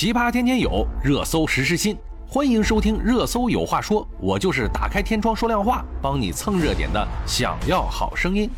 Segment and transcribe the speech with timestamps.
[0.00, 1.94] 奇葩天天有，热搜时时新，
[2.26, 7.06] 欢迎收听《热搜有话说》，我就是打开天窗说亮话，帮你蹭热点的。
[7.26, 8.48] 想要好声音。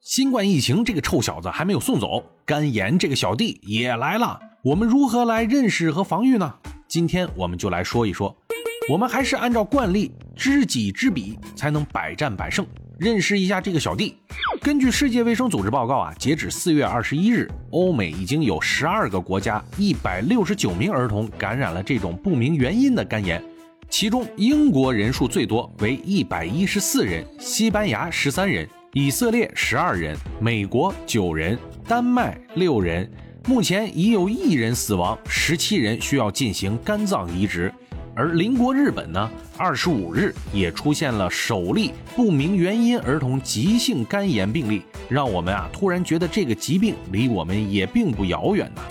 [0.00, 4.40] 新冠疫情这个臭小子还没有送走，肝炎这个小弟也来了。
[4.62, 6.54] 我们如何来认识和防御呢？
[6.88, 8.34] 今天我们就来说一说。
[8.88, 12.66] 我们还是按照惯例，知己知彼，才能百战百胜。
[12.98, 14.16] 认识一下这个小弟。
[14.64, 23.44] 根据世界卫生组织报告啊，截止四月二十一日，欧美已经有十二个国家一百六十九名儿童感染了这种不明原因的肝炎，
[23.90, 33.06] 其中英国人数最多，为一百一十四人；西班牙十三人；以色列十二人；美国九人；丹麦六人。
[33.46, 37.70] 目前已有一人死亡，十七人需要进行肝脏移植。
[38.16, 48.82] 而邻国日本呢，二十五日也出现了首例不明原因儿童急性肝炎病例，让我们啊突然觉得这个疾病离我们也并不遥远呢。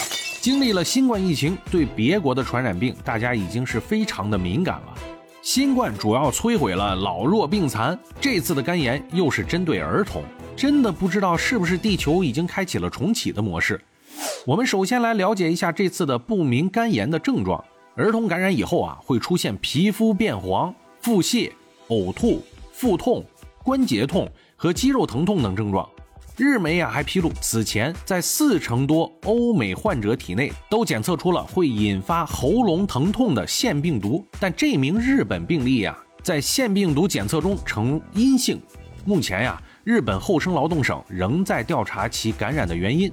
[0.42, 4.94] 经历了新冠疫情，对别国的传染病，大家已经是非常的敏感了。
[5.42, 10.22] 新冠主要摧毁了老弱病残，这次的肝炎又是针对儿童，
[10.54, 13.80] 真的不知道是不是地球已经开启了重启的模式。
[14.46, 17.64] 我们首先来了解一下这次的不明肝炎的症状。
[17.96, 21.52] 儿童感染以后啊，会出现皮肤变黄、腹泻、
[21.90, 22.42] 呕吐、
[22.72, 23.24] 腹痛、
[23.64, 25.88] 关节痛和肌肉疼痛等症状。
[26.36, 38.60] 日媒啊还披露，此前在四成多欧美患者体内都检测出了会引发喉咙疼痛的腺病毒，但这名日本病例呀，在腺病毒检测中呈阴性。
[39.06, 43.12] 目前呀，日本厚生劳动省仍在调查其感染的原因。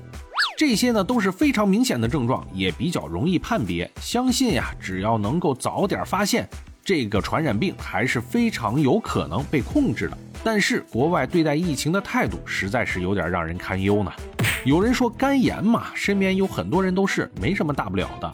[0.61, 3.91] 这些呢都是非常明显的症状，也比较容易判别。
[3.98, 6.47] 相信呀，只要能够早点发现
[6.84, 10.19] 这个传染病，还是非常有可能被控制的。
[10.44, 14.12] 但是国外对待疫情的态度实在是有点让人堪忧呢。
[14.66, 18.31] 有人说肝炎嘛，身边有很多人都是没什么大不了的。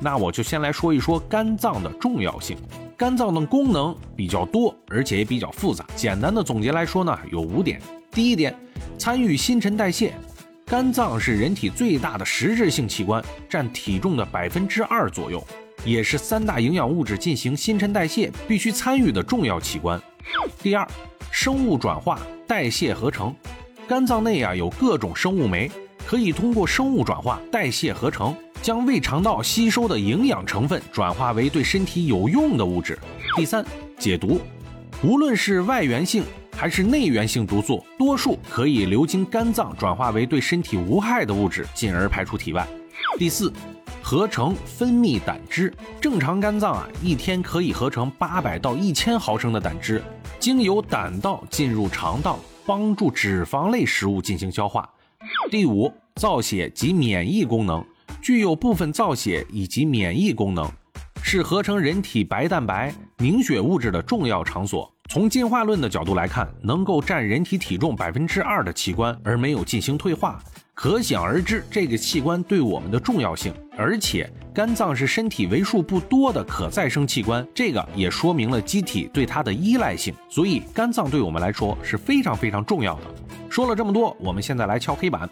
[0.00, 2.56] 那我就先来说一说肝脏的重要性。
[2.96, 5.86] 肝脏的功能比较多，而且也比较复杂。
[5.94, 7.80] 简单的总结来说呢，有五点。
[8.10, 8.52] 第一点，
[8.98, 10.12] 参与新陈代谢。
[10.68, 15.42] 肝脏是人体最大的实质性器官，占体重的百分之二左右，
[15.82, 19.98] 也是三大营养物质进行新陈代谢必须参与的重要器官。
[20.62, 20.86] 第二，
[21.30, 23.34] 生物转化、代谢、合成。
[23.88, 25.70] 肝脏内啊有各种生物酶，
[26.06, 32.98] 可以通过生物转化、代谢、合成，将胃肠道吸收的营养成分转化为对身体有用的物质。
[33.36, 33.64] 第三，
[33.98, 34.38] 解毒。
[35.02, 36.22] 无论是外源性。
[36.58, 42.66] 还是内源性毒素，多数可以流经肝脏转化为对身体无害的物质，进而排出体外。
[43.16, 43.52] 第四，
[44.02, 45.72] 合成分泌胆汁。
[46.00, 50.02] 正常肝脏啊，一天可以合成八百到一千毫升的胆汁，
[50.40, 54.90] 经由胆道进入肠道，帮助脂肪类食物进行消化。
[55.52, 57.86] 第五，造血及免疫功能，
[58.20, 60.68] 具有部分造血以及免疫功能，
[61.22, 64.92] 是合成人体白蛋白、凝血物质的重要场所。
[65.10, 70.38] 从进化论的角度来看，能够占人体体重百分之二的器官而没有进行退化，
[70.74, 73.50] 可想而知这个器官对我们的重要性。
[73.74, 80.14] 而且肝脏是身体为数不多的可再生器官，这个也说明了机体对它的依赖性。
[80.28, 83.04] 所以肝脏对我们来说是非常非常重要的。
[83.48, 85.26] 说了这么多，我们现在来敲黑板。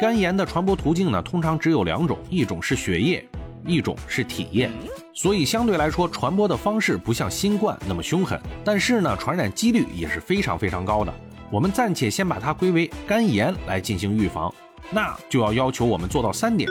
[0.00, 3.24] 肝炎的传播途径呢，通常只有两种，一种是血液，
[3.66, 4.70] 一种是体液。
[5.12, 11.14] 所以相对来说，传播的方式不像新冠那么凶狠，但是呢，传染几率也是非常非常高的。
[11.50, 14.52] 我们暂且先把它归为肝炎来进行预防，
[14.90, 16.68] 那就要要求我们做到三点：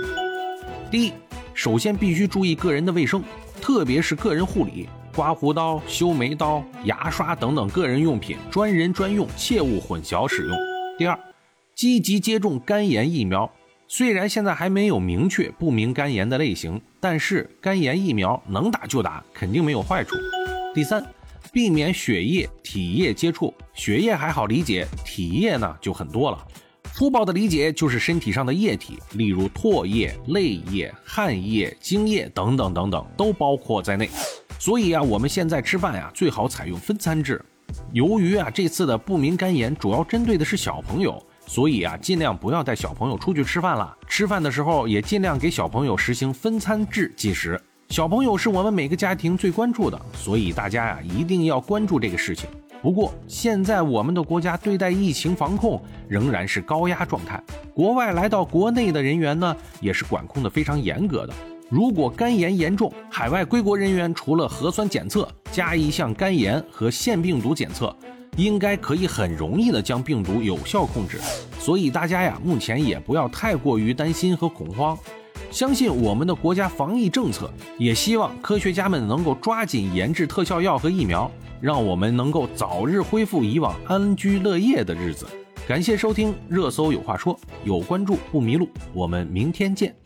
[0.92, 1.14] 第一，
[1.54, 3.24] 首先必须注意个人的卫生，
[3.62, 10.56] 特别是个人护理，刮胡刀、修眉刀、牙刷等等个人用品专人专用，切勿混淆使用。
[10.98, 11.18] 第二，
[11.74, 13.50] 积极接种肝炎疫苗。
[13.88, 20.16] 虽然现在还没有明确不明肝炎的类型，但是肝炎疫苗能打就打，肯定没有坏处。
[20.73, 21.06] 第三，
[21.53, 26.47] 避免血液、体液接触，血液还好理解，体液呢就很多了。
[26.94, 34.09] 粗暴的理解就是身体上的液体，例如唾液、泪液、汗液、精液等等等等，都包括在内。
[34.58, 37.40] 所以啊，我们现在吃饭呀，最好采用分餐制。
[37.91, 41.23] 由于啊，这次的不明肝炎主要针对的是小朋友。
[41.47, 43.96] 所以啊，尽量不要带小朋友出去吃饭了。
[44.08, 47.59] 吃饭的时候也尽量给小朋友实行分餐制进食。
[47.90, 52.50] 小朋友是我们每个家庭最关注的，所以大家呀一定要关注这个事情。
[52.82, 57.42] 不过现在我们的国家对待疫情防控仍然是高压状态，
[57.74, 61.34] 国外来到国内的人员呢也是管控的非常严格的。
[61.70, 67.96] 如果肝炎严重，海外归国人员除了核酸检测加一项肝炎和腺病毒检测。
[68.35, 71.20] 应该可以很容易的将病毒有效控制，
[71.59, 74.97] 所以大家呀，目前也不要太过于担心和恐慌。
[75.52, 85.26] 相信我们的国家防疫政策，也希望科学家们能够抓紧研制特效药和疫苗，让我们能够早日恢复以往安居乐业的日子。
[85.66, 87.34] 感谢收听《热搜有话说》，
[87.64, 88.67] 有关注不迷路。
[88.93, 90.04] 我们明天见。